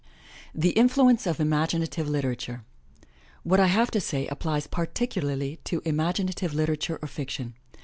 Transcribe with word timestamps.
THE 0.55 0.71
INFLUENCE 0.71 1.27
OF 1.27 1.39
IMAGINATIVE 1.39 2.07
LITERATURE 2.09 2.63
What 3.43 3.59
I 3.59 3.67
have 3.67 3.91
to 3.91 4.01
say 4.01 4.25
applies 4.29 4.65
particularly 4.65 5.59
to 5.65 5.83
imaginative 5.85 6.55
liter 6.55 6.75
ature 6.75 6.97
or 7.03 7.07
fiction. 7.07 7.53